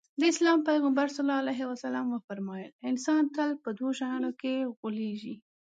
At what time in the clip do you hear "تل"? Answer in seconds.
3.35-3.49